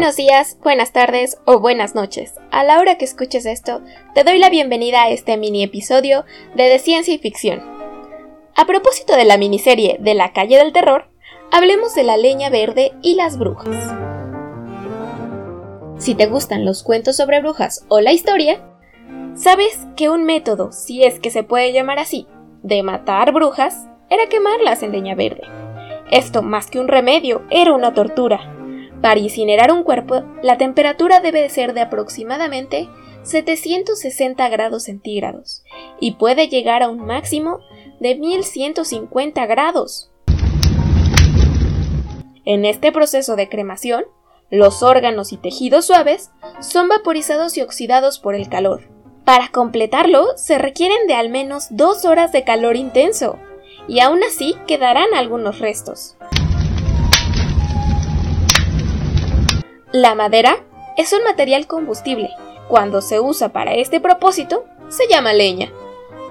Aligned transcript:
Buenos 0.00 0.16
días, 0.16 0.56
buenas 0.62 0.92
tardes 0.92 1.36
o 1.44 1.60
buenas 1.60 1.94
noches. 1.94 2.32
A 2.50 2.64
la 2.64 2.78
hora 2.78 2.96
que 2.96 3.04
escuches 3.04 3.44
esto, 3.44 3.82
te 4.14 4.24
doy 4.24 4.38
la 4.38 4.48
bienvenida 4.48 5.02
a 5.02 5.10
este 5.10 5.36
mini 5.36 5.62
episodio 5.62 6.24
de 6.54 6.70
De 6.70 6.78
Ciencia 6.78 7.12
y 7.12 7.18
Ficción. 7.18 7.60
A 8.56 8.64
propósito 8.64 9.14
de 9.14 9.26
la 9.26 9.36
miniserie 9.36 9.98
de 10.00 10.14
La 10.14 10.32
calle 10.32 10.56
del 10.56 10.72
terror, 10.72 11.10
hablemos 11.52 11.94
de 11.94 12.04
la 12.04 12.16
leña 12.16 12.48
verde 12.48 12.92
y 13.02 13.14
las 13.14 13.36
brujas. 13.36 13.92
Si 15.98 16.14
te 16.14 16.28
gustan 16.28 16.64
los 16.64 16.82
cuentos 16.82 17.16
sobre 17.16 17.42
brujas 17.42 17.84
o 17.88 18.00
la 18.00 18.12
historia, 18.12 18.64
sabes 19.34 19.86
que 19.96 20.08
un 20.08 20.24
método, 20.24 20.72
si 20.72 21.04
es 21.04 21.20
que 21.20 21.30
se 21.30 21.42
puede 21.42 21.74
llamar 21.74 21.98
así, 21.98 22.26
de 22.62 22.82
matar 22.82 23.34
brujas 23.34 23.86
era 24.08 24.30
quemarlas 24.30 24.82
en 24.82 24.92
leña 24.92 25.14
verde. 25.14 25.42
Esto, 26.10 26.40
más 26.40 26.68
que 26.68 26.80
un 26.80 26.88
remedio, 26.88 27.42
era 27.50 27.74
una 27.74 27.92
tortura 27.92 28.56
para 29.02 29.18
incinerar 29.18 29.72
un 29.72 29.82
cuerpo, 29.82 30.24
la 30.42 30.58
temperatura 30.58 31.20
debe 31.20 31.48
ser 31.48 31.72
de 31.72 31.80
aproximadamente 31.80 32.88
760 33.22 34.48
grados 34.48 34.84
centígrados 34.84 35.64
y 36.00 36.12
puede 36.12 36.48
llegar 36.48 36.82
a 36.82 36.88
un 36.88 37.06
máximo 37.06 37.60
de 37.98 38.14
1150 38.16 39.46
grados. 39.46 40.10
En 42.44 42.64
este 42.64 42.92
proceso 42.92 43.36
de 43.36 43.48
cremación, 43.48 44.04
los 44.50 44.82
órganos 44.82 45.32
y 45.32 45.36
tejidos 45.36 45.86
suaves 45.86 46.30
son 46.60 46.88
vaporizados 46.88 47.56
y 47.56 47.62
oxidados 47.62 48.18
por 48.18 48.34
el 48.34 48.48
calor. 48.48 48.88
Para 49.24 49.48
completarlo, 49.48 50.36
se 50.36 50.58
requieren 50.58 51.06
de 51.06 51.14
al 51.14 51.28
menos 51.28 51.68
dos 51.70 52.04
horas 52.04 52.32
de 52.32 52.42
calor 52.42 52.76
intenso, 52.76 53.38
y 53.86 54.00
aún 54.00 54.22
así 54.24 54.56
quedarán 54.66 55.14
algunos 55.14 55.60
restos. 55.60 56.16
La 59.92 60.14
madera 60.14 60.64
es 60.96 61.12
un 61.12 61.24
material 61.24 61.66
combustible. 61.66 62.30
Cuando 62.68 63.02
se 63.02 63.18
usa 63.18 63.48
para 63.48 63.74
este 63.74 63.98
propósito, 63.98 64.64
se 64.88 65.08
llama 65.08 65.32
leña. 65.32 65.72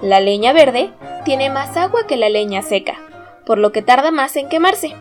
La 0.00 0.20
leña 0.20 0.54
verde 0.54 0.90
tiene 1.26 1.50
más 1.50 1.76
agua 1.76 2.06
que 2.06 2.16
la 2.16 2.30
leña 2.30 2.62
seca, 2.62 2.98
por 3.44 3.58
lo 3.58 3.70
que 3.70 3.82
tarda 3.82 4.10
más 4.12 4.34
en 4.36 4.48
quemarse. 4.48 4.96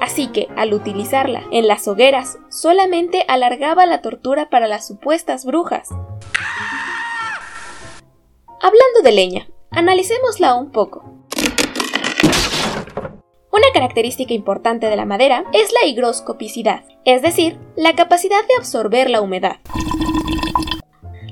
Así 0.00 0.26
que, 0.26 0.48
al 0.56 0.74
utilizarla 0.74 1.44
en 1.52 1.68
las 1.68 1.86
hogueras, 1.86 2.38
solamente 2.48 3.24
alargaba 3.28 3.86
la 3.86 4.02
tortura 4.02 4.50
para 4.50 4.66
las 4.66 4.84
supuestas 4.84 5.44
brujas. 5.44 5.88
Hablando 8.60 9.02
de 9.04 9.12
leña, 9.12 9.46
analicémosla 9.70 10.56
un 10.56 10.72
poco. 10.72 11.11
Una 13.52 13.66
característica 13.74 14.32
importante 14.32 14.86
de 14.86 14.96
la 14.96 15.04
madera 15.04 15.44
es 15.52 15.74
la 15.74 15.86
higroscopicidad, 15.86 16.84
es 17.04 17.20
decir, 17.20 17.58
la 17.76 17.94
capacidad 17.94 18.40
de 18.48 18.54
absorber 18.56 19.10
la 19.10 19.20
humedad. 19.20 19.56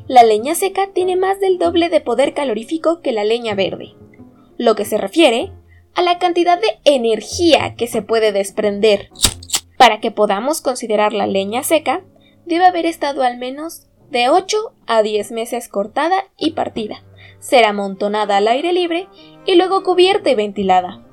La 0.07 0.23
leña 0.23 0.55
seca 0.55 0.89
tiene 0.93 1.17
más 1.17 1.41
del 1.41 1.57
doble 1.57 1.89
de 1.89 2.03
poder 2.03 2.35
calorífico 2.35 3.01
que 3.01 3.13
la 3.13 3.25
leña 3.25 3.55
verde, 3.55 3.95
lo 4.59 4.75
que 4.75 4.85
se 4.85 4.99
refiere 4.99 5.51
a 5.95 6.03
la 6.03 6.19
cantidad 6.19 6.61
de 6.61 6.79
energía 6.85 7.75
que 7.75 7.87
se 7.87 8.03
puede 8.03 8.33
desprender. 8.33 9.09
Para 9.79 10.01
que 10.01 10.11
podamos 10.11 10.61
considerar 10.61 11.15
la 11.15 11.27
leña 11.27 11.63
seca, 11.63 12.05
debe 12.45 12.67
haber 12.67 12.85
estado 12.85 13.23
al 13.23 13.39
menos 13.39 13.87
de 14.11 14.29
8 14.29 14.59
a 14.87 15.03
10 15.03 15.33
meses 15.33 15.69
cortada 15.69 16.25
y 16.37 16.51
partida, 16.51 17.03
ser 17.39 17.65
amontonada 17.65 18.37
al 18.37 18.49
aire 18.49 18.75
libre 18.75 19.09
y 19.47 19.55
luego 19.55 19.83
cubierta 19.83 20.29
y 20.29 20.35
ventilada. 20.35 21.07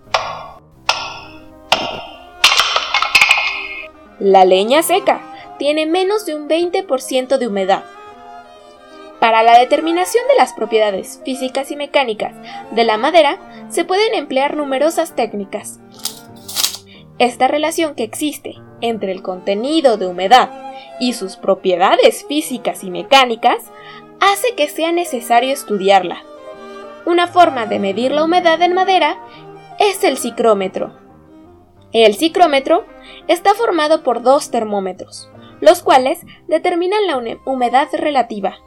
La 4.20 4.46
leña 4.46 4.82
seca 4.82 5.22
tiene 5.60 5.86
menos 5.86 6.26
de 6.26 6.36
un 6.36 6.50
20% 6.50 7.38
de 7.38 7.48
humedad. 7.48 7.84
Para 9.20 9.44
la 9.44 9.60
determinación 9.60 10.28
de 10.28 10.36
las 10.38 10.54
propiedades 10.54 11.22
físicas 11.24 11.70
y 11.70 11.76
mecánicas 11.76 12.34
de 12.72 12.84
la 12.84 12.98
madera 12.98 13.38
se 13.70 13.86
pueden 13.86 14.16
emplear 14.16 14.56
numerosas 14.56 15.16
técnicas. 15.16 15.80
Esta 17.20 17.48
relación 17.48 17.96
que 17.96 18.04
existe 18.04 18.56
entre 18.82 19.12
el 19.12 19.22
contenido 19.22 19.98
de 19.98 20.08
humedad 20.08 20.50
y 21.00 21.14
sus 21.14 21.36
propiedades 21.36 22.26
físicas 22.28 22.84
y 22.84 22.92
mecánicas 22.92 23.64
hace 24.20 24.56
que 24.56 24.68
sea 24.68 24.92
necesario 24.92 25.54
estudiarla. 25.54 26.24
Una 27.06 27.28
forma 27.28 27.66
de 27.68 27.80
medir 27.80 28.12
la 28.12 28.24
humedad 28.24 28.62
en 28.62 28.74
madera 28.74 29.18
es 29.80 30.04
el 30.04 30.18
cicrómetro. 30.18 31.07
El 31.94 32.16
cicrómetro 32.16 32.86
está 33.28 33.54
formado 33.54 34.04
por 34.04 34.22
dos 34.22 34.52
termómetros, 34.52 35.30
los 35.62 35.82
cuales 35.82 36.20
determinan 36.48 37.08
la 37.08 37.18
humedad 37.46 37.88
relativa, 37.94 38.58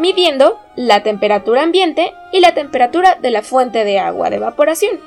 midiendo 0.00 0.58
la 0.74 1.02
temperatura 1.04 1.62
ambiente 1.62 2.12
y 2.32 2.40
la 2.40 2.54
temperatura 2.54 3.16
de 3.16 3.30
la 3.30 3.42
fuente 3.42 3.84
de 3.84 4.00
agua 4.00 4.30
de 4.30 4.36
evaporación. 4.36 4.98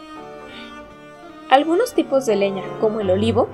Algunos 1.49 1.93
tipos 1.93 2.25
de 2.25 2.37
leña, 2.37 2.63
como 2.79 3.01
el 3.01 3.09
olivo, 3.09 3.49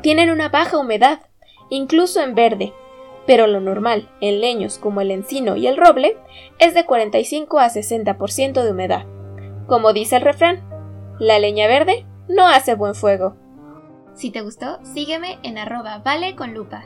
tienen 0.00 0.30
una 0.30 0.48
baja 0.48 0.78
humedad, 0.78 1.22
incluso 1.70 2.20
en 2.20 2.36
verde, 2.36 2.72
pero 3.26 3.48
lo 3.48 3.60
normal 3.60 4.08
en 4.20 4.40
leños 4.40 4.78
como 4.78 5.00
el 5.00 5.10
encino 5.10 5.56
y 5.56 5.66
el 5.66 5.76
roble 5.76 6.16
es 6.60 6.74
de 6.74 6.86
45 6.86 7.58
a 7.58 7.68
60% 7.68 8.62
de 8.62 8.70
humedad. 8.70 9.06
Como 9.66 9.92
dice 9.92 10.16
el 10.16 10.22
refrán, 10.22 10.62
la 11.18 11.40
leña 11.40 11.66
verde 11.66 12.06
no 12.32 12.46
hace 12.46 12.74
buen 12.74 12.94
fuego. 12.94 13.36
Si 14.14 14.30
te 14.30 14.40
gustó, 14.42 14.78
sígueme 14.84 15.38
en 15.42 15.58
arroba 15.58 15.98
vale 15.98 16.34
con 16.36 16.54
lupa. 16.54 16.84